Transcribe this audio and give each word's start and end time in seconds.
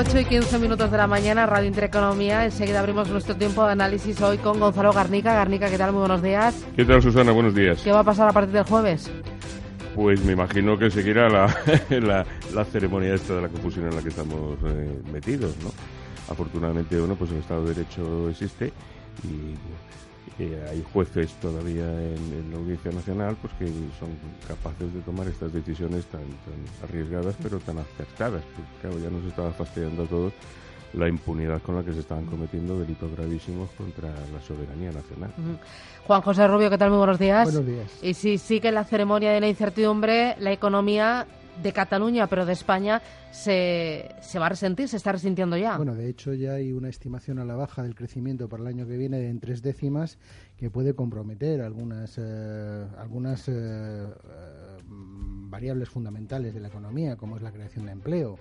8 0.00 0.18
y 0.18 0.24
15 0.24 0.58
minutos 0.60 0.90
de 0.90 0.96
la 0.96 1.06
mañana, 1.06 1.44
Radio 1.44 1.68
Intereconomía. 1.68 2.46
Enseguida 2.46 2.80
abrimos 2.80 3.10
nuestro 3.10 3.36
tiempo 3.36 3.66
de 3.66 3.72
análisis 3.72 4.18
hoy 4.22 4.38
con 4.38 4.58
Gonzalo 4.58 4.94
Garnica. 4.94 5.34
Garnica, 5.34 5.68
¿qué 5.68 5.76
tal? 5.76 5.92
Muy 5.92 6.00
buenos 6.00 6.22
días. 6.22 6.64
¿Qué 6.74 6.86
tal, 6.86 7.02
Susana? 7.02 7.32
Buenos 7.32 7.54
días. 7.54 7.82
¿Qué 7.82 7.92
va 7.92 7.98
a 7.98 8.04
pasar 8.04 8.26
a 8.26 8.32
partir 8.32 8.54
del 8.54 8.64
jueves? 8.64 9.10
Pues 9.94 10.24
me 10.24 10.32
imagino 10.32 10.78
que 10.78 10.90
seguirá 10.90 11.28
la, 11.28 11.54
la, 12.54 12.64
ceremonia 12.64 13.12
esta 13.12 13.34
de 13.34 13.42
la 13.42 13.48
confusión 13.48 13.88
en 13.88 13.96
la 13.96 14.02
que 14.02 14.08
estamos 14.08 14.56
eh, 14.64 15.02
metidos, 15.12 15.54
¿no? 15.62 15.70
Afortunadamente, 16.32 16.98
bueno, 16.98 17.14
pues 17.14 17.30
el 17.32 17.40
Estado 17.40 17.66
de 17.66 17.74
Derecho 17.74 18.30
existe 18.30 18.72
y 19.22 19.54
hay 20.38 20.84
jueces 20.92 21.32
todavía 21.34 21.84
en, 21.84 22.50
la 22.50 22.58
Audiencia 22.58 22.90
Nacional 22.92 23.36
pues 23.40 23.52
que 23.54 23.66
son 23.98 24.10
capaces 24.48 24.92
de 24.92 25.00
tomar 25.00 25.26
estas 25.28 25.52
decisiones 25.52 26.06
tan, 26.06 26.22
arriesgadas 26.82 27.34
pero 27.42 27.58
tan 27.58 27.78
acertadas. 27.78 28.42
Porque, 28.56 28.70
claro, 28.80 28.98
ya 28.98 29.10
nos 29.10 29.24
estaba 29.24 29.52
fastidiando 29.52 30.04
a 30.04 30.06
todos 30.06 30.32
la 30.92 31.08
impunidad 31.08 31.62
con 31.62 31.76
la 31.76 31.84
que 31.84 31.92
se 31.92 32.00
estaban 32.00 32.26
cometiendo 32.26 32.78
delitos 32.78 33.12
gravísimos 33.12 33.70
contra 33.70 34.08
la 34.08 34.40
soberanía 34.46 34.90
nacional. 34.90 35.30
Juan 36.06 36.20
José 36.22 36.48
Rubio, 36.48 36.70
¿qué 36.70 36.78
tal? 36.78 36.90
Muy 36.90 36.98
buenos 36.98 37.18
días. 37.18 37.44
Buenos 37.44 37.66
días. 37.66 37.90
Y 38.02 38.14
si 38.14 38.38
sigue 38.38 38.72
la 38.72 38.84
ceremonia 38.84 39.30
de 39.30 39.40
la 39.40 39.48
incertidumbre, 39.48 40.36
la 40.40 40.52
economía 40.52 41.26
de 41.62 41.72
Cataluña, 41.72 42.26
pero 42.26 42.46
de 42.46 42.52
España, 42.52 43.02
se, 43.30 44.08
se 44.20 44.38
va 44.38 44.46
a 44.46 44.48
resentir, 44.50 44.88
se 44.88 44.96
está 44.96 45.12
resintiendo 45.12 45.56
ya. 45.56 45.76
Bueno, 45.76 45.94
de 45.94 46.08
hecho 46.08 46.34
ya 46.34 46.54
hay 46.54 46.72
una 46.72 46.88
estimación 46.88 47.38
a 47.38 47.44
la 47.44 47.54
baja 47.54 47.82
del 47.82 47.94
crecimiento 47.94 48.48
para 48.48 48.62
el 48.62 48.68
año 48.68 48.86
que 48.86 48.96
viene 48.96 49.28
en 49.28 49.40
tres 49.40 49.62
décimas 49.62 50.18
que 50.56 50.70
puede 50.70 50.94
comprometer 50.94 51.62
algunas, 51.62 52.16
eh, 52.18 52.86
algunas 52.98 53.48
eh, 53.48 53.52
eh, 53.52 54.06
variables 54.84 55.88
fundamentales 55.88 56.54
de 56.54 56.60
la 56.60 56.68
economía, 56.68 57.16
como 57.16 57.36
es 57.36 57.42
la 57.42 57.52
creación 57.52 57.86
de 57.86 57.92
empleo 57.92 58.38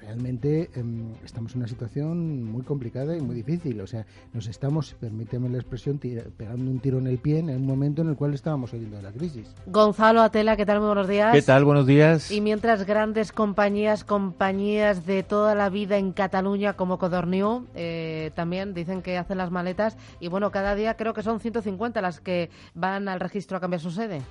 realmente 0.00 0.70
em, 0.74 1.12
estamos 1.24 1.52
en 1.52 1.58
una 1.58 1.68
situación 1.68 2.42
muy 2.44 2.62
complicada 2.62 3.16
y 3.16 3.20
muy 3.20 3.34
difícil. 3.34 3.80
O 3.80 3.86
sea, 3.86 4.06
nos 4.32 4.46
estamos, 4.46 4.94
permíteme 5.00 5.48
la 5.48 5.58
expresión, 5.58 5.98
pegando 5.98 6.70
un 6.70 6.80
tiro 6.80 6.98
en 6.98 7.06
el 7.06 7.18
pie 7.18 7.38
en 7.38 7.50
el 7.50 7.60
momento 7.60 8.02
en 8.02 8.08
el 8.08 8.16
cual 8.16 8.34
estábamos 8.34 8.70
saliendo 8.70 8.96
de 8.96 9.02
la 9.02 9.12
crisis. 9.12 9.54
Gonzalo 9.66 10.22
Atela, 10.22 10.56
¿qué 10.56 10.66
tal? 10.66 10.78
Muy 10.78 10.86
buenos 10.88 11.08
días. 11.08 11.32
¿Qué 11.32 11.42
tal? 11.42 11.64
Buenos 11.64 11.86
días. 11.86 12.30
Y 12.30 12.40
mientras 12.40 12.84
grandes 12.86 13.32
compañías, 13.32 14.04
compañías 14.04 15.06
de 15.06 15.22
toda 15.22 15.54
la 15.54 15.70
vida 15.70 15.96
en 15.98 16.12
Cataluña 16.12 16.74
como 16.74 16.98
Codorniu, 16.98 17.66
eh, 17.74 18.30
también 18.34 18.74
dicen 18.74 19.02
que 19.02 19.18
hacen 19.18 19.38
las 19.38 19.50
maletas 19.50 19.96
y 20.20 20.28
bueno, 20.28 20.50
cada 20.50 20.74
día 20.74 20.94
creo 20.94 21.14
que 21.14 21.22
son 21.22 21.40
150 21.40 22.00
las 22.00 22.20
que 22.20 22.50
van 22.74 23.08
al 23.08 23.20
registro 23.20 23.56
a 23.56 23.60
cambiar 23.60 23.80
su 23.80 23.90
sede. 23.90 24.22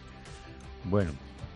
Bueno, 0.86 1.12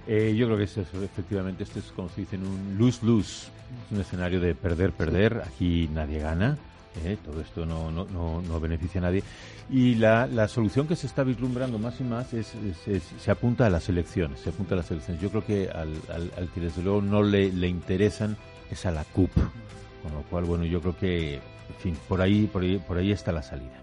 eh, 0.08 0.34
yo 0.36 0.48
creo 0.48 0.58
que 0.58 0.64
es 0.66 0.78
efectivamente, 0.78 1.64
esto 1.64 1.80
es 1.80 1.86
como 1.92 2.10
se 2.10 2.22
dice, 2.22 2.38
un 2.38 2.76
lose-lose. 2.78 3.48
Es 3.86 3.92
un 3.92 4.02
escenario 4.02 4.40
de 4.40 4.54
perder-perder. 4.56 5.44
Aquí 5.46 5.90
nadie 5.94 6.20
gana. 6.20 6.58
¿eh? 7.04 7.18
Todo 7.24 7.42
esto 7.42 7.66
no, 7.66 7.92
no, 7.92 8.06
no, 8.42 8.60
beneficia 8.60 9.00
a 9.00 9.04
nadie. 9.04 9.24
Y 9.70 9.96
la, 9.96 10.28
la, 10.28 10.48
solución 10.48 10.88
que 10.88 10.96
se 10.96 11.08
está 11.08 11.24
vislumbrando 11.24 11.80
más 11.80 12.00
y 12.00 12.04
más 12.04 12.34
es, 12.34 12.54
se 13.20 13.32
apunta 13.32 13.66
a 13.66 13.70
las 13.70 13.90
elecciones. 13.90 14.42
Se 14.42 14.50
apunta 14.50 14.76
a 14.76 14.78
las 14.78 14.92
elecciones. 14.92 15.22
Yo 15.22 15.30
creo 15.30 15.46
que 15.46 15.70
al, 15.70 15.96
al, 16.12 16.50
que 16.54 16.62
desde 16.62 16.84
luego 16.84 17.02
no 17.02 17.24
le, 17.24 17.52
le 17.52 17.68
interesan 17.68 18.38
es 18.70 18.86
a 18.86 18.92
la 18.92 19.04
CUP. 19.06 19.32
Con 19.34 20.14
lo 20.14 20.22
cual, 20.24 20.44
bueno, 20.44 20.66
yo 20.66 20.82
creo 20.82 20.98
que, 20.98 21.36
en 21.36 21.76
fin, 21.80 21.98
por 22.08 22.22
ahí, 22.22 22.48
por 22.52 22.62
ahí, 22.62 22.78
por 22.78 22.98
ahí 22.98 23.12
está 23.12 23.32
la 23.32 23.42
salida. 23.42 23.83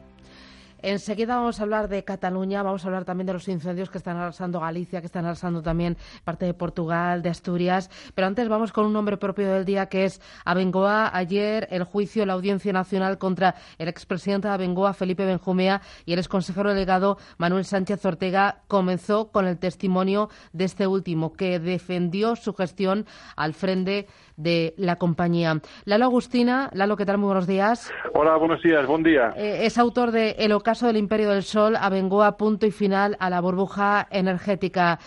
Enseguida 0.83 1.37
vamos 1.37 1.61
a 1.61 1.63
hablar 1.63 1.89
de 1.89 2.05
Cataluña, 2.05 2.63
vamos 2.63 2.85
a 2.85 2.89
hablar 2.89 3.05
también 3.05 3.27
de 3.27 3.33
los 3.33 3.49
incendios 3.49 3.91
que 3.91 3.99
están 3.99 4.17
arrasando 4.17 4.61
Galicia, 4.61 5.01
que 5.01 5.07
están 5.07 5.27
arrasando 5.27 5.63
también 5.63 5.97
parte 6.25 6.47
de 6.47 6.55
Portugal, 6.55 7.23
de 7.23 7.29
Asturias. 7.29 7.91
Pero 8.15 8.27
antes 8.27 8.49
vamos 8.49 8.73
con 8.73 8.87
un 8.87 8.93
nombre 8.93 9.17
propio 9.17 9.53
del 9.53 9.65
día 9.65 9.87
que 9.87 10.05
es 10.05 10.21
Abengoa. 10.45 11.11
Ayer 11.17 11.69
el 11.71 11.85
juicio, 11.85 12.25
la 12.27 12.33
Audiencia 12.35 12.73
Nacional 12.73 13.19
contra 13.19 13.55
el 13.79 13.89
expresidente 13.89 14.49
de 14.49 14.55
Abengoa, 14.55 14.95
Felipe 14.95 15.25
Benjumea, 15.25 15.83
y 16.07 16.13
el 16.13 16.19
exconsejero 16.19 16.71
delegado 16.71 17.19
Manuel 17.39 17.65
Sánchez 17.65 18.05
Ortega 18.05 18.63
comenzó 18.69 19.31
con 19.31 19.47
el 19.47 19.59
testimonio 19.59 20.29
de 20.53 20.65
este 20.65 20.87
último, 20.87 21.33
que 21.33 21.59
defendió 21.59 22.37
su 22.37 22.55
gestión 22.55 23.07
al 23.37 23.55
frente 23.55 24.07
de 24.37 24.75
la 24.77 24.97
compañía. 24.97 25.61
Lalo 25.85 26.07
Agustina, 26.07 26.71
Lalo, 26.73 26.97
¿qué 26.97 27.05
tal? 27.05 27.19
Muy 27.19 27.27
buenos 27.27 27.47
días. 27.47 27.93
Hola, 28.15 28.37
buenos 28.37 28.63
días, 28.63 28.87
buen 28.87 29.03
día. 29.03 29.33
Eh, 29.37 29.67
es 29.67 29.77
autor 29.77 30.11
de 30.11 30.31
El 30.39 30.53
ocaso 30.71 30.87
del 30.87 30.99
Imperio 30.99 31.31
del 31.31 31.43
Sol, 31.43 31.75
a 31.75 32.37
punto 32.37 32.65
y 32.65 32.71
final 32.71 33.17
a 33.19 33.29
la 33.29 33.41
burbuja 33.41 34.07
energética. 34.09 35.01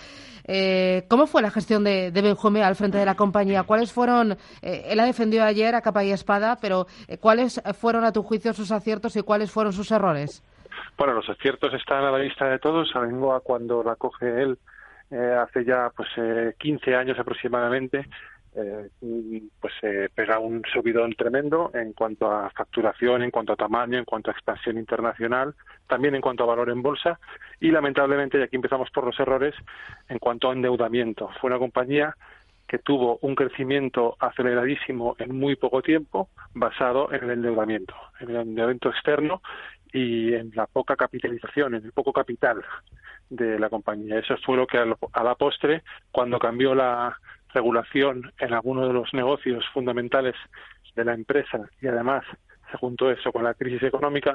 Eh, 0.46 1.06
¿Cómo 1.08 1.26
fue 1.26 1.42
la 1.42 1.52
gestión 1.52 1.86
de, 1.86 2.12
de 2.12 2.64
al 2.66 2.76
frente 2.76 2.98
de 2.98 3.06
la 3.06 3.16
compañía? 3.16 3.64
¿Cuáles 3.64 3.94
fueron, 3.94 4.34
eh, 4.62 4.88
él 4.88 5.00
ha 5.00 5.06
defendido 5.06 5.46
ayer 5.46 5.74
a 5.74 5.80
capa 5.80 6.04
y 6.04 6.12
espada, 6.12 6.58
pero 6.60 6.86
¿cuáles 7.22 7.62
fueron 7.80 8.04
a 8.04 8.12
tu 8.12 8.24
juicio 8.24 8.52
sus 8.52 8.74
aciertos 8.74 9.16
y 9.16 9.22
cuáles 9.22 9.52
fueron 9.52 9.72
sus 9.72 9.90
errores? 9.92 10.44
Bueno, 10.98 11.14
los 11.14 11.30
aciertos 11.30 11.74
están 11.74 12.04
a 12.04 12.12
la 12.12 12.18
vista 12.18 12.46
de 12.46 12.60
todos. 12.60 12.94
Abengoa, 12.94 13.40
cuando 13.40 13.84
la 13.84 13.96
coge 13.96 14.44
él, 14.44 14.58
hace 15.40 15.64
ya 15.64 15.92
pues 15.96 16.10
15 16.58 16.94
años 16.94 17.18
aproximadamente, 17.18 18.10
eh, 18.56 18.90
pues 19.60 19.74
se 19.82 20.10
pega 20.10 20.40
un 20.40 20.62
subidón 20.72 21.14
tremendo 21.14 21.72
en 21.74 21.94
cuanto 21.94 22.32
a 22.32 22.50
facturación, 22.52 23.24
en 23.24 23.32
cuanto 23.32 23.54
a 23.54 23.56
tamaño, 23.56 23.98
en 23.98 24.06
cuanto 24.06 24.30
a 24.30 24.34
expansión 24.34 24.78
internacional, 24.78 25.56
también 25.88 26.16
en 26.16 26.22
cuanto 26.22 26.44
a 26.44 26.48
valor 26.48 26.70
en 26.70 26.82
bolsa 26.82 27.20
y 27.60 27.72
lamentablemente, 27.72 28.38
y 28.38 28.44
aquí 28.44 28.56
empezamos 28.56 28.90
por 28.92 29.06
los 29.06 29.20
errores, 29.20 29.56
en 30.10 30.20
cuanto 30.20 30.50
a 30.50 30.54
endeudamiento. 30.54 31.30
Fue 31.40 31.50
una 31.50 31.60
compañía 31.60 32.16
que 32.68 32.80
tuvo 32.80 33.18
un 33.22 33.36
crecimiento 33.36 34.16
aceleradísimo 34.20 35.16
en 35.20 35.38
muy 35.38 35.56
poco 35.56 35.82
tiempo 35.82 36.30
basado 36.54 37.12
en 37.12 37.24
el 37.24 37.32
endeudamiento, 37.32 37.96
en 38.20 38.30
el 38.30 38.36
endeudamiento 38.38 38.90
externo 38.90 39.42
y 39.92 40.34
en 40.34 40.52
la 40.56 40.68
poca 40.68 40.96
capitalización, 40.96 41.76
en 41.76 41.86
el 41.86 41.92
poco 41.92 42.14
capital 42.14 42.64
de 43.30 43.60
la 43.60 43.70
compañía. 43.70 44.20
Eso 44.20 44.36
fue 44.46 44.58
lo 44.58 44.68
que 44.68 44.78
a 44.78 45.24
la 45.24 45.36
postre, 45.36 45.84
cuando 46.12 46.40
cambió 46.40 46.74
la, 46.74 47.18
regulación 47.54 48.32
en 48.40 48.54
algunos 48.54 48.88
de 48.88 48.94
los 48.94 49.14
negocios 49.14 49.64
fundamentales 49.74 50.36
de 50.96 51.06
la 51.06 51.14
empresa 51.14 51.60
y 51.82 51.88
además 51.88 52.24
se 52.72 52.78
juntó 52.78 53.12
eso 53.12 53.32
con 53.32 53.44
la 53.44 53.54
crisis 53.54 53.84
económica, 53.84 54.34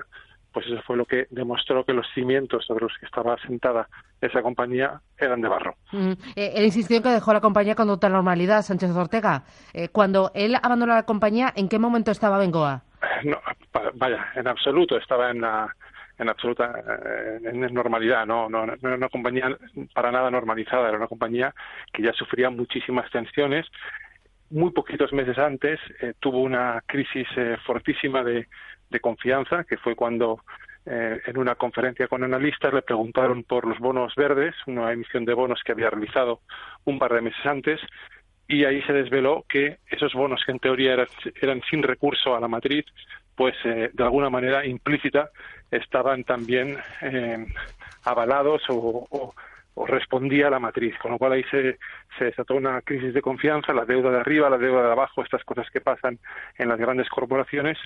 pues 0.52 0.66
eso 0.66 0.80
fue 0.86 0.96
lo 0.96 1.04
que 1.04 1.26
demostró 1.30 1.84
que 1.84 1.92
los 1.92 2.06
cimientos 2.14 2.64
sobre 2.64 2.84
los 2.84 2.92
que 2.98 3.06
estaba 3.06 3.34
asentada 3.34 3.88
esa 4.20 4.42
compañía 4.42 5.00
eran 5.18 5.40
de 5.40 5.48
barro. 5.48 5.74
Mm, 5.92 6.12
eh, 6.36 6.52
él 6.56 6.64
insistió 6.64 6.96
en 6.96 7.02
que 7.02 7.10
dejó 7.10 7.32
la 7.32 7.40
compañía 7.40 7.74
con 7.74 7.86
total 7.86 8.12
normalidad, 8.12 8.62
Sánchez 8.62 8.90
Ortega. 8.90 9.44
Eh, 9.74 9.88
cuando 9.88 10.30
él 10.34 10.56
abandonó 10.60 10.94
la 10.94 11.04
compañía, 11.04 11.52
¿en 11.54 11.68
qué 11.68 11.78
momento 11.78 12.10
estaba 12.10 12.38
Bengoa? 12.38 12.82
No, 13.24 13.38
vaya, 13.94 14.26
en 14.34 14.48
absoluto. 14.48 14.96
Estaba 14.96 15.30
en 15.30 15.40
la, 15.42 15.74
en 16.18 16.28
absoluta 16.28 16.82
eh, 17.06 17.38
en 17.44 17.60
normalidad, 17.72 18.26
no, 18.26 18.48
no, 18.48 18.66
no 18.66 18.74
era 18.82 18.96
una 18.96 19.08
compañía 19.08 19.56
para 19.94 20.10
nada 20.10 20.30
normalizada, 20.30 20.88
era 20.88 20.98
una 20.98 21.06
compañía 21.06 21.54
que 21.92 22.02
ya 22.02 22.12
sufría 22.12 22.50
muchísimas 22.50 23.10
tensiones. 23.10 23.66
Muy 24.50 24.72
poquitos 24.72 25.12
meses 25.12 25.38
antes 25.38 25.78
eh, 26.00 26.14
tuvo 26.18 26.40
una 26.40 26.82
crisis 26.86 27.28
eh, 27.36 27.56
fortísima 27.64 28.24
de, 28.24 28.48
de, 28.90 29.00
confianza, 29.00 29.64
que 29.64 29.76
fue 29.76 29.94
cuando 29.94 30.40
en 30.90 31.36
una 31.36 31.54
conferencia 31.54 32.08
con 32.08 32.24
analistas 32.24 32.72
le 32.72 32.80
preguntaron 32.80 33.44
por 33.44 33.66
los 33.66 33.78
bonos 33.78 34.14
verdes, 34.14 34.54
una 34.66 34.90
emisión 34.90 35.26
de 35.26 35.34
bonos 35.34 35.60
que 35.62 35.72
había 35.72 35.90
realizado 35.90 36.40
un 36.84 36.98
par 36.98 37.12
de 37.12 37.20
meses 37.20 37.44
antes, 37.44 37.78
y 38.46 38.64
ahí 38.64 38.80
se 38.84 38.94
desveló 38.94 39.44
que 39.46 39.80
esos 39.90 40.14
bonos 40.14 40.42
que 40.46 40.52
en 40.52 40.60
teoría 40.60 40.94
eran, 40.94 41.08
eran 41.42 41.60
sin 41.68 41.82
recurso 41.82 42.34
a 42.34 42.40
la 42.40 42.48
matriz, 42.48 42.86
pues 43.36 43.54
de 43.64 44.02
alguna 44.02 44.30
manera 44.30 44.64
implícita 44.64 45.28
estaban 45.70 46.24
también 46.24 46.78
eh, 47.02 47.46
avalados 48.04 48.62
o, 48.68 49.34
respondía 49.86 50.48
a 50.48 50.50
la 50.50 50.58
matriz, 50.58 50.96
con 50.98 51.12
lo 51.12 51.18
cual 51.18 51.32
ahí 51.32 51.44
se, 51.52 51.78
se 52.18 52.24
desató 52.24 52.56
una 52.56 52.82
crisis 52.82 53.14
de 53.14 53.22
confianza, 53.22 53.72
la 53.72 53.84
deuda 53.84 54.10
de 54.10 54.18
arriba, 54.18 54.50
la 54.50 54.58
deuda 54.58 54.82
de 54.82 54.90
abajo, 54.90 55.22
estas 55.22 55.44
cosas 55.44 55.70
que 55.70 55.80
pasan 55.80 56.18
en 56.56 56.68
las 56.68 56.78
grandes 56.78 57.08
corporaciones 57.08 57.78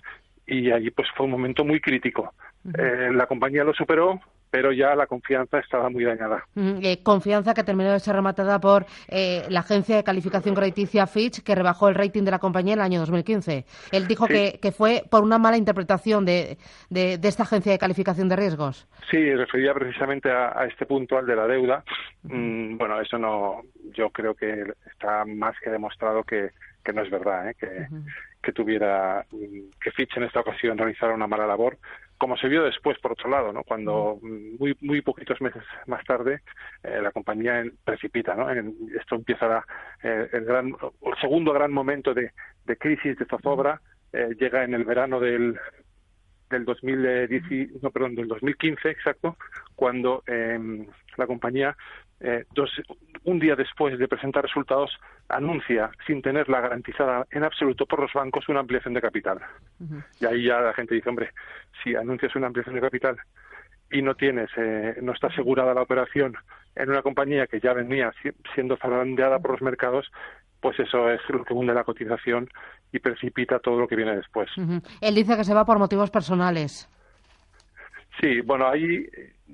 y 0.46 0.70
allí 0.70 0.90
pues 0.90 1.08
fue 1.14 1.26
un 1.26 1.32
momento 1.32 1.64
muy 1.64 1.80
crítico. 1.80 2.32
Eh, 2.78 3.10
la 3.12 3.26
compañía 3.26 3.62
lo 3.62 3.74
superó, 3.74 4.20
pero 4.52 4.70
ya 4.70 4.94
la 4.94 5.06
confianza 5.06 5.58
estaba 5.60 5.88
muy 5.88 6.04
dañada. 6.04 6.44
Eh, 6.54 7.02
confianza 7.02 7.54
que 7.54 7.64
terminó 7.64 7.90
de 7.90 7.98
ser 8.00 8.14
rematada 8.14 8.60
por 8.60 8.84
eh, 9.08 9.44
la 9.48 9.60
agencia 9.60 9.96
de 9.96 10.04
calificación 10.04 10.54
crediticia 10.54 11.06
Fitch, 11.06 11.42
que 11.42 11.54
rebajó 11.54 11.88
el 11.88 11.94
rating 11.94 12.22
de 12.22 12.32
la 12.32 12.38
compañía 12.38 12.74
en 12.74 12.80
el 12.80 12.84
año 12.84 13.00
2015. 13.00 13.64
Él 13.92 14.06
dijo 14.06 14.26
que, 14.26 14.60
fue 14.76 15.04
por 15.10 15.22
una 15.22 15.38
mala 15.38 15.56
interpretación 15.56 16.26
de, 16.26 16.58
de, 16.90 17.18
esta 17.22 17.44
agencia 17.44 17.72
de 17.72 17.78
calificación 17.78 18.28
de 18.28 18.36
riesgos. 18.36 18.86
Sí, 19.10 19.34
refería 19.34 19.72
precisamente 19.72 20.30
a, 20.30 20.66
este 20.66 20.84
punto, 20.84 21.16
al 21.16 21.24
de 21.24 21.34
la 21.34 21.46
deuda. 21.46 21.82
Mm, 22.24 22.76
bueno, 22.76 23.00
eso 23.00 23.16
no, 23.16 23.62
yo 23.94 24.10
creo 24.10 24.34
que 24.34 24.66
está 24.84 25.24
más 25.24 25.58
que 25.64 25.70
demostrado 25.70 26.24
que, 26.24 26.50
que 26.84 26.92
no 26.92 27.00
es 27.00 27.10
verdad, 27.10 27.48
¿eh? 27.48 27.56
que, 27.58 27.86
que 28.42 28.52
tuviera, 28.52 29.24
que 29.82 29.90
Fitch 29.92 30.14
en 30.18 30.24
esta 30.24 30.40
ocasión 30.40 30.76
realizara 30.76 31.14
una 31.14 31.26
mala 31.26 31.46
labor 31.46 31.78
como 32.22 32.36
se 32.36 32.46
vio 32.46 32.62
después, 32.62 32.96
por 33.00 33.10
otro 33.10 33.28
lado, 33.28 33.52
¿no? 33.52 33.64
cuando 33.64 34.20
muy, 34.22 34.76
muy 34.80 35.02
poquitos 35.02 35.40
meses 35.40 35.64
más 35.88 36.04
tarde 36.04 36.42
eh, 36.84 37.00
la 37.02 37.10
compañía 37.10 37.64
precipita. 37.82 38.36
¿no? 38.36 38.48
esto 38.48 39.16
empieza 39.16 39.64
eh, 40.04 40.28
el, 40.32 40.44
gran, 40.44 40.68
el 40.68 41.20
segundo 41.20 41.52
gran 41.52 41.72
momento 41.72 42.14
de, 42.14 42.30
de 42.64 42.76
crisis, 42.76 43.18
de 43.18 43.24
zozobra, 43.24 43.80
eh, 44.12 44.36
llega 44.38 44.62
en 44.62 44.72
el 44.74 44.84
verano 44.84 45.18
del, 45.18 45.58
del, 46.48 46.64
2010, 46.64 47.82
no, 47.82 47.90
perdón, 47.90 48.14
del 48.14 48.28
2015, 48.28 48.90
exacto, 48.90 49.36
cuando 49.74 50.22
em, 50.28 50.86
la 51.16 51.26
compañía 51.26 51.76
eh, 52.22 52.44
dos, 52.54 52.70
un 53.24 53.38
día 53.40 53.56
después 53.56 53.98
de 53.98 54.06
presentar 54.06 54.44
resultados, 54.44 54.90
anuncia, 55.28 55.90
sin 56.06 56.22
tenerla 56.22 56.60
garantizada 56.60 57.26
en 57.30 57.42
absoluto 57.44 57.84
por 57.86 58.00
los 58.00 58.12
bancos, 58.12 58.48
una 58.48 58.60
ampliación 58.60 58.94
de 58.94 59.00
capital. 59.00 59.40
Y 60.20 60.26
ahí 60.26 60.44
ya 60.44 60.60
la 60.60 60.72
gente 60.72 60.94
dice, 60.94 61.08
hombre, 61.08 61.30
si 61.82 61.96
anuncias 61.96 62.34
una 62.36 62.46
ampliación 62.46 62.76
de 62.76 62.80
capital 62.80 63.16
y 63.90 64.02
no 64.02 64.14
tienes, 64.14 64.50
eh, 64.56 64.96
no 65.02 65.12
está 65.12 65.26
asegurada 65.26 65.74
la 65.74 65.82
operación 65.82 66.34
en 66.76 66.90
una 66.90 67.02
compañía 67.02 67.46
que 67.46 67.60
ya 67.60 67.72
venía 67.72 68.12
siendo 68.54 68.76
zarandeada 68.76 69.38
por 69.40 69.52
los 69.52 69.62
mercados, 69.62 70.10
pues 70.60 70.78
eso 70.78 71.10
es 71.10 71.20
lo 71.28 71.44
que 71.44 71.54
hunde 71.54 71.74
la 71.74 71.84
cotización 71.84 72.48
y 72.92 73.00
precipita 73.00 73.58
todo 73.58 73.80
lo 73.80 73.88
que 73.88 73.96
viene 73.96 74.16
después. 74.16 74.48
Él 75.00 75.14
dice 75.14 75.36
que 75.36 75.44
se 75.44 75.54
va 75.54 75.64
por 75.64 75.78
motivos 75.78 76.10
personales. 76.10 76.88
Sí, 78.20 78.40
bueno, 78.40 78.68
ahí 78.68 79.06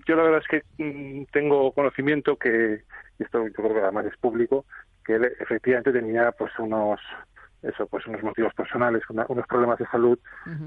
yo 0.07 0.17
la 0.17 0.23
verdad 0.23 0.43
es 0.43 0.49
que 0.49 0.83
mm, 0.83 1.25
tengo 1.33 1.73
conocimiento 1.73 2.37
que, 2.37 2.83
y 3.19 3.23
esto 3.23 3.47
yo 3.47 3.53
creo 3.53 3.75
que 3.75 3.81
además 3.81 4.07
es 4.07 4.17
público, 4.17 4.65
que 5.05 5.15
él 5.15 5.33
efectivamente 5.41 5.93
tenía 5.93 6.33
pues 6.33 6.53
unos 6.59 7.01
eso 7.61 7.89
pues 7.89 8.07
unos 8.07 8.23
motivos 8.23 8.55
personales 8.55 9.03
unos 9.11 9.47
problemas 9.49 9.79
de 9.79 9.87
salud 9.87 10.19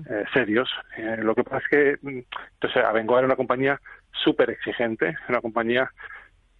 eh, 0.09 0.25
serios. 0.33 0.69
Eh, 0.97 1.17
lo 1.21 1.33
que 1.33 1.43
pasa 1.43 1.59
es 1.59 1.67
que 1.69 1.97
mm, 2.01 2.19
entonces 2.53 2.83
Abengoa 2.83 3.19
era 3.19 3.27
una 3.27 3.35
compañía 3.35 3.79
súper 4.11 4.49
exigente 4.49 5.15
una 5.29 5.39
compañía 5.41 5.89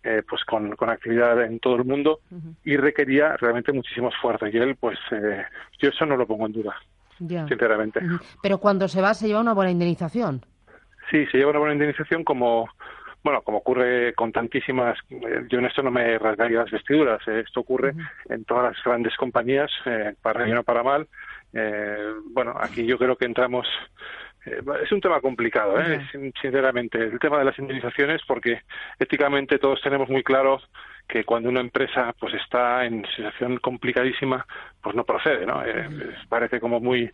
eh, 0.03 0.23
pues 0.27 0.43
con, 0.45 0.75
con, 0.77 0.89
actividad 0.89 1.43
en 1.43 1.59
todo 1.59 1.75
el 1.75 1.85
mundo 1.85 2.21
y 2.63 2.75
requería 2.75 3.37
realmente 3.37 3.71
muchísimo 3.71 4.09
esfuerzo. 4.09 4.47
Y 4.47 4.57
él 4.57 4.75
pues 4.75 4.97
yo 5.79 5.89
eso 5.89 6.05
no 6.05 6.17
lo 6.17 6.25
pongo 6.25 6.47
en 6.47 6.53
duda 6.53 6.75
sinceramente. 7.47 7.99
Pero 8.41 8.57
cuando 8.57 8.87
se 8.87 9.01
va 9.01 9.13
se 9.13 9.27
lleva 9.27 9.41
una 9.41 9.53
buena 9.53 9.69
indemnización 9.69 10.41
Sí, 11.11 11.25
se 11.27 11.37
lleva 11.37 11.51
una 11.51 11.59
buena 11.59 11.73
indemnización 11.73 12.23
como 12.23 12.69
bueno, 13.23 13.41
como 13.43 13.59
ocurre 13.59 14.13
con 14.13 14.31
tantísimas, 14.31 14.97
eh, 15.09 15.45
yo 15.47 15.59
en 15.59 15.65
esto 15.65 15.83
no 15.83 15.91
me 15.91 16.17
rasgaría 16.17 16.59
las 16.59 16.71
vestiduras, 16.71 17.21
eh, 17.27 17.43
esto 17.45 17.59
ocurre 17.59 17.93
en 18.29 18.45
todas 18.45 18.73
las 18.73 18.83
grandes 18.83 19.15
compañías, 19.15 19.71
eh, 19.85 20.15
para 20.21 20.43
bien 20.43 20.57
o 20.57 20.63
para 20.63 20.83
mal. 20.83 21.07
bueno, 22.31 22.55
aquí 22.59 22.85
yo 22.85 22.97
creo 22.97 23.15
que 23.17 23.25
entramos, 23.25 23.67
es 24.45 24.91
un 24.91 25.01
tema 25.01 25.19
complicado, 25.21 25.75
sinceramente, 26.41 26.97
el 26.97 27.19
tema 27.19 27.37
de 27.39 27.45
las 27.45 27.59
indemnizaciones, 27.59 28.21
porque 28.25 28.61
éticamente 28.97 29.59
todos 29.59 29.81
tenemos 29.81 30.09
muy 30.09 30.23
claro 30.23 30.61
que 31.07 31.25
cuando 31.25 31.49
una 31.49 31.59
empresa 31.59 32.15
pues 32.17 32.33
está 32.35 32.85
en 32.85 33.05
situación 33.15 33.57
complicadísima, 33.57 34.45
pues 34.81 34.95
no 34.95 35.03
procede, 35.03 35.45
¿no? 35.45 35.61
parece 36.29 36.59
como 36.61 36.79
muy, 36.79 37.11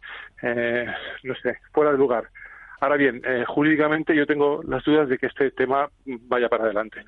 no 1.23 1.35
sé, 1.41 1.59
fuera 1.73 1.91
de 1.91 1.97
lugar. 1.97 2.29
Ahora 2.79 2.95
bien, 2.95 3.21
eh, 3.25 3.43
jurídicamente 3.47 4.15
yo 4.15 4.25
tengo 4.25 4.61
las 4.63 4.83
dudas 4.83 5.09
de 5.09 5.17
que 5.17 5.27
este 5.27 5.51
tema 5.51 5.89
vaya 6.05 6.47
para 6.47 6.65
adelante. 6.65 7.03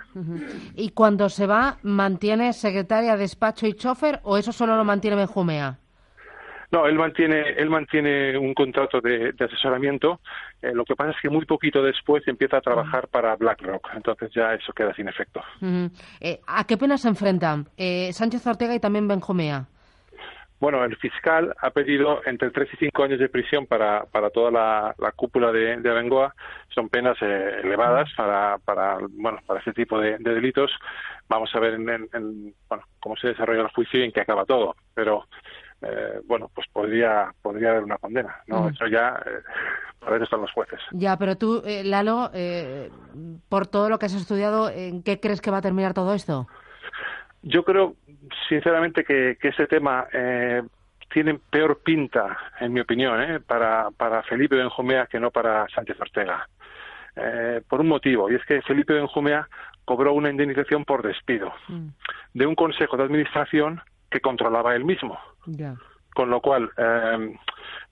¿Y 0.76 0.92
cuando 0.92 1.30
se 1.30 1.46
va, 1.46 1.78
mantiene 1.84 2.54
secretaria, 2.54 3.18
despacho 3.18 3.68
y 3.68 3.74
chofer 3.74 4.20
o 4.24 4.38
eso 4.38 4.52
solo 4.52 4.76
lo 4.76 4.84
mantiene 4.84 5.16
Benjumea? 5.16 5.78
No, 6.72 6.86
él 6.86 6.96
mantiene, 6.96 7.42
él 7.58 7.70
mantiene 7.70 8.38
un 8.38 8.54
contrato 8.54 9.02
de, 9.02 9.34
asesoramiento. 9.40 10.20
Eh, 10.62 10.72
lo 10.74 10.86
que 10.86 10.96
pasa 10.96 11.12
es 11.12 11.18
que 11.22 11.30
muy 11.30 11.46
poquito 11.46 11.82
después 11.82 12.28
empieza 12.28 12.58
a 12.58 12.62
trabajar 12.62 13.08
para 13.08 13.36
BlackRock. 13.36 13.90
Entonces 13.96 14.32
ya 14.34 14.54
eso 14.54 14.72
queda 14.74 14.94
sin 14.94 15.08
efecto. 15.08 15.42
Eh, 16.20 16.40
¿A 16.46 16.66
qué 16.66 16.78
pena 16.78 16.98
se 16.98 17.10
enfrentan 17.10 17.68
Sánchez 18.12 18.46
Ortega 18.46 18.76
y 18.76 18.80
también 18.80 19.08
Benjumea? 19.08 19.68
Bueno, 20.60 20.84
el 20.84 20.98
fiscal 20.98 21.56
ha 21.62 21.70
pedido 21.70 22.22
entre 22.26 22.52
tres 22.52 22.68
y 22.74 22.78
cinco 22.78 23.04
años 23.04 23.20
de 23.20 23.30
prisión 23.30 23.66
para, 23.66 24.04
para 24.06 24.30
toda 24.30 24.52
la, 24.52 25.12
cúpula 25.16 25.54
de, 25.54 25.78
de, 25.78 25.90
Abengoa. 25.90 26.36
Son 26.76 26.90
penas 26.90 27.18
eh, 27.22 27.62
elevadas 27.64 28.10
para, 28.18 28.58
para, 28.58 28.98
bueno, 29.12 29.40
para 29.46 29.60
este 29.60 29.72
tipo 29.72 30.00
de, 30.00 30.18
delitos. 30.18 30.72
Vamos 31.30 31.50
a 31.54 31.60
ver 31.60 31.76
en, 31.76 32.54
bueno, 32.68 32.84
cómo 33.00 33.16
se 33.16 33.30
desarrolla 33.30 33.62
el 33.62 33.70
juicio 33.70 34.02
y 34.02 34.04
en 34.04 34.12
qué 34.12 34.20
acaba 34.20 34.46
todo. 34.46 34.76
Pero, 34.94 35.28
eh, 35.82 36.20
bueno, 36.26 36.52
pues 36.54 36.68
podría, 36.74 37.34
podría 37.42 37.70
haber 37.70 37.84
una 37.84 37.98
condena. 37.98 38.36
¿no? 38.48 38.68
Eso 38.68 38.86
ya, 38.88 39.18
eh, 39.26 39.40
para 40.00 40.18
eso 40.18 40.26
están 40.26 40.42
los 40.42 40.52
jueces. 40.52 40.82
Ya, 40.92 41.16
pero 41.16 41.38
tú, 41.38 41.64
Lalo, 41.86 42.32
por 43.48 43.68
todo 43.68 43.88
lo 43.88 43.98
que 43.98 44.08
has 44.08 44.14
estudiado, 44.14 44.70
¿en 44.70 45.04
qué 45.04 45.22
crees 45.22 45.40
que 45.40 45.52
va 45.52 45.60
a 45.60 45.62
terminar 45.62 45.94
todo 45.94 46.14
esto? 46.14 46.48
Yo 47.42 47.64
creo, 47.64 47.96
sinceramente, 48.48 49.04
que, 49.04 49.38
ese 49.42 49.68
tema 49.68 50.08
eh, 50.12 50.62
tiene 51.12 51.40
peor 51.50 51.80
pinta, 51.84 52.38
en 52.60 52.74
mi 52.74 52.82
opinión, 52.82 53.22
eh, 53.22 53.40
para, 53.40 53.90
para 53.92 54.24
Felipe 54.24 54.56
Benjumea 54.56 55.08
que 55.08 55.20
no 55.20 55.32
para 55.32 55.68
Sánchez 55.70 56.00
Ortega. 56.00 56.48
Eh, 57.16 57.62
por 57.68 57.82
un 57.82 57.88
motivo, 57.88 58.30
y 58.30 58.36
es 58.36 58.46
que 58.46 58.62
Felipe 58.62 58.94
Benjumea 58.94 59.48
cobró 59.84 60.14
una 60.14 60.30
indemnización 60.30 60.86
por 60.86 61.02
despido 61.02 61.52
mm. 61.68 61.88
de 62.34 62.46
un 62.46 62.56
consejo 62.56 62.96
de 62.96 63.04
administración 63.04 63.82
que 64.10 64.22
controlaba 64.22 64.76
él 64.76 64.86
mismo. 64.86 65.20
Con 66.14 66.30
lo 66.30 66.42
cual, 66.42 66.70
eh, 66.78 67.36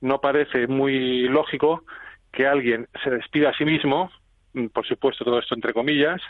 no 0.01 0.21
parece 0.21 0.67
muy 0.67 1.27
lógico 1.27 1.83
que 2.31 2.45
alguien 2.45 2.87
se 3.03 3.09
despida 3.09 3.49
a 3.49 3.57
sí 3.57 3.65
mismo, 3.65 4.11
mm, 4.53 4.67
por 4.67 4.85
supuesto 4.85 5.25
todo 5.25 5.39
esto 5.39 5.55
entre 5.55 5.73
comillas, 5.73 6.21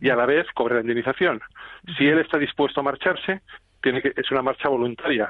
y 0.00 0.10
a 0.10 0.16
la 0.16 0.26
vez 0.26 0.46
cobre 0.54 0.76
la 0.76 0.80
indemnización. 0.80 1.40
Si 1.96 2.06
él 2.06 2.18
está 2.18 2.38
dispuesto 2.38 2.80
a 2.80 2.82
marcharse, 2.82 3.42
tiene 3.82 4.00
que, 4.00 4.12
es 4.16 4.30
una 4.30 4.42
marcha 4.42 4.68
voluntaria, 4.68 5.28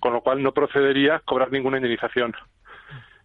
con 0.00 0.12
lo 0.12 0.20
cual 0.20 0.42
no 0.42 0.52
procedería 0.52 1.20
cobrar 1.24 1.50
ninguna 1.50 1.78
indemnización. 1.78 2.34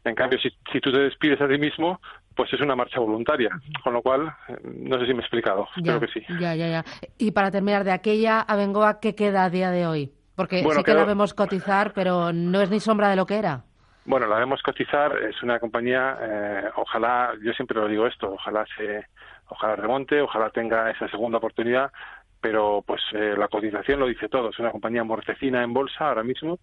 En 0.04 0.16
cambio, 0.16 0.40
si, 0.40 0.50
si 0.72 0.80
tú 0.80 0.92
te 0.92 1.00
despides 1.00 1.42
a 1.42 1.48
ti 1.48 1.58
mismo, 1.58 2.00
pues 2.36 2.54
es 2.54 2.62
una 2.62 2.76
marcha 2.76 3.00
voluntaria, 3.00 3.50
con 3.84 3.94
lo 3.94 4.02
cual, 4.02 4.32
no 4.64 5.00
sé 5.00 5.08
si 5.08 5.14
me 5.14 5.20
he 5.20 5.22
explicado, 5.22 5.68
creo 5.84 6.00
que 6.00 6.08
sí. 6.08 6.22
Ya, 6.40 6.56
ya, 6.56 6.68
ya. 6.68 6.86
Y 7.18 7.32
para 7.32 7.52
terminar, 7.52 7.84
de 7.84 7.92
aquella 7.92 8.40
Abengoa, 8.42 9.00
¿qué 9.00 9.16
queda 9.16 9.44
a 9.44 9.50
día 9.50 9.72
de 9.72 9.88
hoy? 9.88 10.12
Porque 10.36 10.64
sí 10.64 10.84
que 10.84 10.94
la 10.94 11.04
vemos 11.04 11.34
cotizar, 11.34 11.94
pero 11.94 12.32
no 12.32 12.62
es 12.62 12.70
ni 12.70 12.80
sombra 12.80 13.10
de 13.10 13.16
lo 13.16 13.26
que 13.26 13.38
era. 13.38 13.64
Bueno, 14.08 14.26
la 14.26 14.40
vemos 14.40 14.62
cotizar, 14.64 15.22
es 15.22 15.44
una 15.44 15.60
compañía, 15.60 16.18
eh, 16.22 16.70
ojalá, 16.78 17.34
yo 17.44 17.52
siempre 17.52 17.78
lo 17.78 17.90
digo 17.90 18.08
esto, 18.08 18.32
ojalá 18.32 18.66
se, 18.78 19.06
ojalá 19.50 19.76
remonte, 19.76 20.22
ojalá 20.22 20.50
tenga 20.50 20.90
esa 20.90 21.10
segunda 21.10 21.40
oportunidad, 21.40 21.92
pero 22.40 22.82
pues 22.88 23.02
eh, 23.12 23.36
la 23.38 23.50
cotización 23.50 24.00
lo 24.00 24.08
dice 24.08 24.30
todo, 24.30 24.52
es 24.52 24.60
una 24.60 24.72
compañía 24.72 25.04
mortecina 25.04 25.62
en 25.62 25.74
bolsa 25.74 26.08
ahora 26.08 26.24
mismo, 26.24 26.58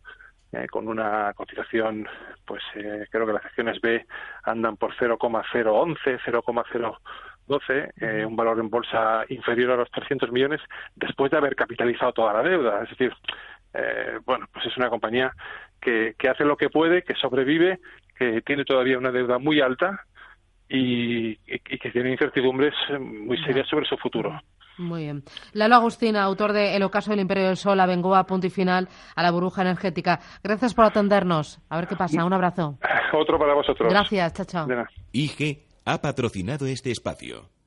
eh, 0.52 0.66
con 0.70 0.88
una 0.88 1.34
cotización, 1.34 2.08
pues 2.46 2.62
eh, 2.76 3.06
creo 3.10 3.26
que 3.26 3.34
las 3.34 3.44
acciones 3.44 3.78
B 3.78 4.06
andan 4.44 4.78
por 4.78 4.94
0,011, 4.96 6.20
0,012, 6.24 7.92
eh, 8.00 8.24
un 8.24 8.36
valor 8.36 8.58
en 8.58 8.70
bolsa 8.70 9.26
inferior 9.28 9.72
a 9.72 9.76
los 9.76 9.90
300 9.90 10.32
millones 10.32 10.62
después 10.96 11.30
de 11.30 11.36
haber 11.36 11.54
capitalizado 11.56 12.14
toda 12.14 12.32
la 12.32 12.42
deuda. 12.42 12.82
Es 12.84 12.88
decir, 12.88 13.12
eh, 13.74 14.20
bueno, 14.24 14.46
pues 14.52 14.66
es 14.66 14.76
una 14.76 14.88
compañía 14.88 15.34
que, 15.84 16.14
que 16.18 16.28
hace 16.28 16.44
lo 16.44 16.56
que 16.56 16.70
puede, 16.70 17.02
que 17.02 17.14
sobrevive, 17.14 17.80
que 18.18 18.40
tiene 18.42 18.64
todavía 18.64 18.98
una 18.98 19.12
deuda 19.12 19.38
muy 19.38 19.60
alta, 19.60 20.04
y, 20.68 21.36
que 21.36 21.90
tiene 21.92 22.12
incertidumbres 22.12 22.74
muy 22.98 23.38
serias 23.44 23.68
sobre 23.68 23.86
su 23.86 23.96
futuro. 23.96 24.40
Muy 24.76 25.04
bien. 25.04 25.22
Lalo 25.52 25.76
Agustina, 25.76 26.22
autor 26.24 26.52
de 26.52 26.74
El 26.74 26.82
ocaso 26.82 27.10
del 27.10 27.20
Imperio 27.20 27.46
del 27.46 27.56
Sol, 27.56 27.78
Abengoa, 27.78 28.26
punto 28.26 28.46
y 28.48 28.50
final 28.50 28.88
a 29.14 29.22
la 29.22 29.30
burbuja 29.30 29.62
energética. 29.62 30.18
Gracias 30.42 30.74
por 30.74 30.84
atendernos. 30.84 31.60
A 31.68 31.76
ver 31.76 31.86
qué 31.86 31.94
pasa. 31.94 32.24
Un 32.24 32.32
abrazo. 32.32 32.78
Otro 33.12 33.38
para 33.38 33.54
vosotros. 33.54 33.92
Gracias. 33.92 34.32
Chao, 34.32 34.66
chao. 34.66 34.86
IG 35.12 35.62
ha 35.84 36.00
patrocinado 36.00 36.66
este 36.66 36.90
espacio. 36.90 37.53